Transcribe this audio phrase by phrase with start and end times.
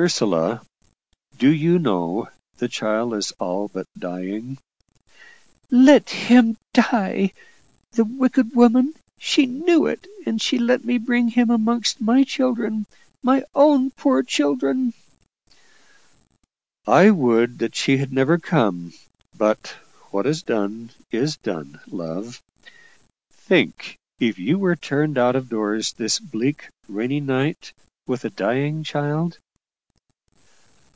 [0.00, 0.64] "Ursula,
[1.38, 2.28] do you know
[2.58, 4.58] the child is all but dying?"
[5.72, 7.32] "Let him die!
[7.90, 8.94] The wicked woman!
[9.18, 12.86] She knew it, and she let me bring him among my children
[13.24, 14.94] my own poor children!"
[16.86, 18.92] "I would she had never come.
[19.36, 19.74] But
[20.12, 21.80] what is done, is done.
[21.88, 22.40] Love,
[23.32, 27.72] think if YOU were turned out of doors this bleak, rainy night
[28.06, 29.38] with a dying child."